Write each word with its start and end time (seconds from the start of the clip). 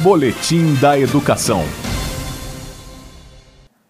Boletim 0.00 0.74
da 0.80 0.98
Educação. 0.98 1.60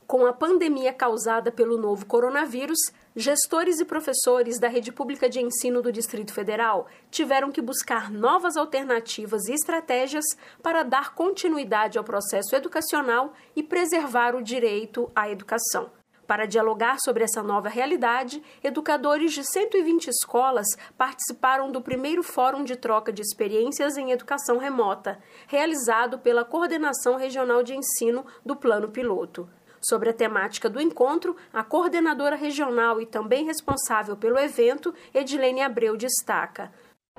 Com 0.05 0.27
a 0.27 0.33
pandemia 0.33 0.93
causada 0.93 1.53
pelo 1.53 1.79
novo 1.79 2.05
coronavírus, 2.07 2.79
gestores 3.15 3.79
e 3.79 3.85
professores 3.85 4.59
da 4.59 4.67
rede 4.67 4.91
pública 4.91 5.29
de 5.29 5.41
ensino 5.41 5.81
do 5.81 5.93
Distrito 5.93 6.35
Federal 6.35 6.89
tiveram 7.09 7.53
que 7.53 7.63
buscar 7.63 8.11
novas 8.11 8.57
alternativas 8.57 9.47
e 9.47 9.53
estratégias 9.53 10.25
para 10.61 10.83
dar 10.83 11.15
continuidade 11.15 11.99
ao 11.99 12.05
processo 12.05 12.57
educacional 12.57 13.33
e 13.55 13.63
preservar 13.63 14.35
o 14.35 14.43
direito 14.43 15.09
à 15.15 15.31
educação. 15.31 16.02
Para 16.27 16.47
dialogar 16.47 16.99
sobre 17.01 17.25
essa 17.25 17.43
nova 17.43 17.69
realidade, 17.69 18.43
educadores 18.63 19.33
de 19.33 19.45
120 19.45 20.09
escolas 20.09 20.67
participaram 20.97 21.71
do 21.71 21.81
primeiro 21.81 22.23
Fórum 22.23 22.65
de 22.65 22.77
Troca 22.77 23.13
de 23.13 23.21
Experiências 23.21 23.97
em 23.97 24.13
Educação 24.13 24.59
Remota, 24.59 25.19
realizado 25.47 26.19
pela 26.19 26.45
Coordenação 26.45 27.17
Regional 27.17 27.63
de 27.63 27.75
Ensino 27.75 28.25
do 28.45 28.55
Plano 28.55 28.89
Piloto. 28.89 29.49
Sobre 29.85 30.11
a 30.11 30.15
temática 30.15 30.71
do 30.71 30.81
encontro, 30.81 31.37
a 31.53 31.65
coordenadora 31.65 32.37
regional 32.37 33.01
e 33.01 33.07
também 33.07 33.45
responsável 33.45 34.17
pelo 34.17 34.39
evento, 34.39 34.95
Edilene 35.13 35.61
Abreu, 35.61 35.97
destaca. 35.97 36.73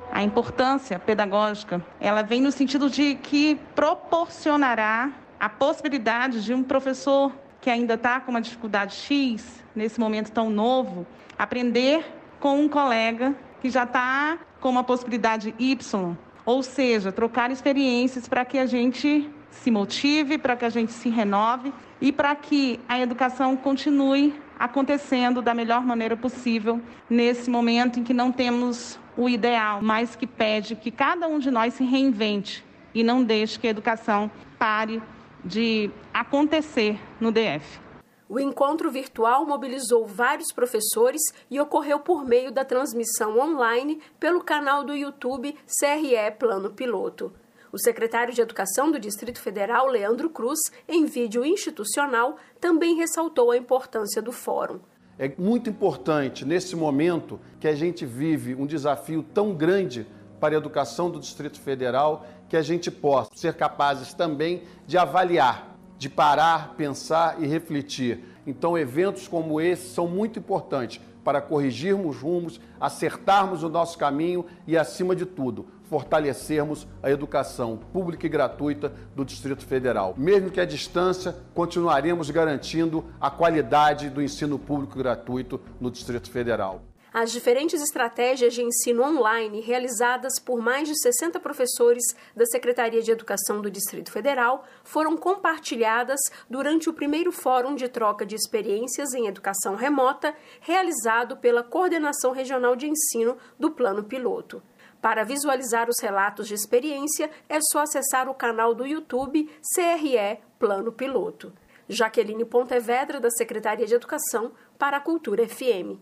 A 0.09 0.23
importância 0.23 0.97
pedagógica, 0.97 1.85
ela 1.99 2.22
vem 2.22 2.41
no 2.41 2.52
sentido 2.53 2.89
de 2.89 3.16
que 3.16 3.55
proporcionará 3.75 5.11
a 5.38 5.49
possibilidade 5.49 6.41
de 6.41 6.53
um 6.53 6.63
professor 6.63 7.33
que 7.63 7.70
ainda 7.70 7.94
está 7.94 8.20
com 8.20 8.30
uma 8.30 8.41
dificuldade 8.41 8.94
X, 8.94 9.63
nesse 9.73 9.98
momento 9.98 10.34
tão 10.34 10.49
novo, 10.49 11.08
aprender 11.40 12.05
com 12.38 12.59
um 12.59 12.67
colega 12.67 13.34
que 13.62 13.70
já 13.70 13.86
está 13.86 14.38
com 14.59 14.70
uma 14.70 14.84
possibilidade 14.84 15.55
Y, 15.58 16.17
ou 16.45 16.62
seja, 16.62 17.09
trocar 17.09 17.52
experiências 17.52 18.27
para 18.27 18.44
que 18.44 18.59
a 18.59 18.66
gente 18.66 19.30
se 19.49 19.72
motive, 19.72 20.38
para 20.38 20.58
que 20.58 20.66
a 20.66 20.70
gente 20.70 20.91
se 20.91 21.08
renove 21.08 21.73
e 22.02 22.11
para 22.11 22.36
que 22.36 22.81
a 22.86 23.00
educação 23.00 23.56
continue 23.56 24.36
acontecendo 24.59 25.41
da 25.41 25.53
melhor 25.53 25.86
maneira 25.86 26.17
possível 26.17 26.81
nesse 27.09 27.50
momento 27.50 27.97
em 27.97 28.03
que 28.03 28.14
não 28.14 28.30
temos 28.30 29.00
o 29.16 29.30
ideal, 29.30 29.80
mas 29.81 30.17
que 30.17 30.28
pede 30.28 30.75
que 30.75 30.91
cada 30.91 31.30
um 31.30 31.39
de 31.39 31.50
nós 31.50 31.75
se 31.75 31.86
reinvente 31.86 32.61
e 32.94 33.06
não 33.06 33.23
deixe 33.23 33.58
que 33.58 33.67
a 33.67 33.69
educação 33.69 34.30
pare 34.59 35.02
de 35.44 35.91
acontecer 36.13 36.99
no 37.19 37.31
DF. 37.31 37.81
O 38.30 38.39
encontro 38.39 38.89
virtual 38.89 39.45
mobilizou 39.45 40.08
vários 40.08 40.52
professores 40.52 41.22
e 41.52 41.59
ocorreu 41.59 42.00
por 42.00 42.25
meio 42.25 42.52
da 42.52 42.66
transmissão 42.66 43.38
online 43.38 44.00
pelo 44.19 44.44
canal 44.44 44.83
do 44.83 44.95
YouTube 44.95 45.55
CRE 45.67 46.31
Plano 46.39 46.72
Piloto. 46.72 47.33
O 47.72 47.77
secretário 47.77 48.33
de 48.33 48.41
Educação 48.41 48.91
do 48.91 49.00
Distrito 49.00 49.41
Federal, 49.41 49.88
Leandro 49.88 50.30
Cruz, 50.30 50.59
em 50.88 51.05
vídeo 51.05 51.44
institucional, 51.44 52.38
também 52.59 52.95
ressaltou 52.95 53.52
a 53.52 53.57
importância 53.57 54.22
do 54.22 54.31
fórum. 54.31 54.80
É 55.17 55.31
muito 55.38 55.69
importante, 55.69 56.45
nesse 56.45 56.75
momento 56.75 57.39
que 57.59 57.67
a 57.67 57.75
gente 57.75 58.05
vive 58.05 58.55
um 58.55 58.66
desafio 58.66 59.22
tão 59.22 59.53
grande 59.53 60.07
para 60.44 60.55
a 60.55 60.58
educação 60.58 61.09
do 61.09 61.22
Distrito 61.22 61.58
Federal, 61.58 62.25
que 62.49 62.58
a 62.58 62.61
gente 62.61 62.91
possa 62.91 63.31
ser 63.33 63.53
capazes 63.53 64.13
também 64.13 64.63
de 64.85 64.97
avaliar, 64.97 65.77
de 65.97 66.09
parar, 66.09 66.73
pensar 66.75 67.41
e 67.41 67.47
refletir. 67.47 68.25
Então, 68.45 68.77
eventos 68.77 69.25
como 69.25 69.61
esse 69.61 69.88
são 69.91 70.05
muito 70.05 70.39
importantes 70.39 71.00
para 71.23 71.39
corrigirmos 71.39 72.17
rumos, 72.17 72.59
acertarmos 72.77 73.63
o 73.63 73.69
nosso 73.69 73.97
caminho 73.97 74.45
e, 74.67 74.77
acima 74.77 75.16
de 75.16 75.25
tudo, 75.25 75.66
fortalecermos 75.83 76.85
a 77.02 77.09
educação 77.09 77.80
pública 77.94 78.25
e 78.25 78.30
gratuita 78.30 78.91
do 79.16 79.23
Distrito 79.23 79.66
Federal. 79.66 80.13
Mesmo 80.17 80.52
que 80.52 80.59
à 80.59 80.66
distância, 80.66 81.38
continuaremos 81.53 82.30
garantindo 82.30 83.05
a 83.22 83.31
qualidade 83.31 84.09
do 84.09 84.22
ensino 84.22 84.59
público 84.59 84.97
gratuito 84.97 85.61
no 85.79 85.89
Distrito 85.89 86.29
Federal. 86.29 86.81
As 87.13 87.31
diferentes 87.31 87.79
estratégias 87.79 88.56
de 88.56 88.63
ensino 88.63 89.03
online 89.03 89.62
realizadas 89.62 90.40
por 90.40 90.59
mais 90.59 90.88
de 90.88 91.00
60 91.00 91.40
professores 91.40 92.03
da 92.35 92.44
Secretaria 92.44 93.03
de 93.03 93.12
Educação 93.12 93.62
do 93.62 93.69
Distrito 93.69 94.12
Federal 94.12 94.66
foram 94.84 95.16
compartilhadas 95.16 96.19
durante 96.50 96.90
o 96.90 96.94
primeiro 96.94 97.31
Fórum 97.31 97.75
de 97.75 97.88
Troca 97.88 98.25
de 98.25 98.34
Experiências 98.34 99.13
em 99.13 99.28
Educação 99.28 99.75
Remota, 99.75 100.35
realizado 100.59 101.38
pela 101.38 101.62
Coordenação 101.62 102.31
Regional 102.31 102.75
de 102.75 102.90
Ensino 102.90 103.38
do 103.59 103.69
Plano 103.69 104.03
Piloto. 104.03 104.63
Para 105.00 105.24
visualizar 105.24 105.88
os 105.91 106.00
relatos 106.01 106.47
de 106.47 106.56
experiência, 106.56 107.30
é 107.47 107.59
só 107.62 107.81
acessar 107.81 108.28
o 108.28 108.34
canal 108.34 108.74
do 108.74 108.88
YouTube 108.88 109.47
CRE 109.75 110.40
Plano 110.57 110.91
Piloto. 110.91 111.53
Jaqueline 111.88 112.44
Pontevedra, 112.44 113.19
da 113.19 113.30
Secretaria 113.30 113.85
de 113.85 113.94
Educação, 113.94 114.53
para 114.80 114.97
a 114.97 115.01
Cultura 115.01 115.47
FM. 115.47 116.01